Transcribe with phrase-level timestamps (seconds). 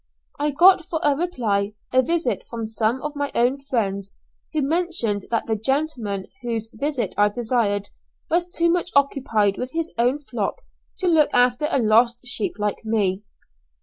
[0.39, 4.15] I got for a reply a visit from some of my own friends,
[4.51, 7.89] who mentioned that the gentleman whose visit I desired
[8.27, 10.63] was too much occupied with his own flock
[10.97, 13.21] to look after a lost sheep like me.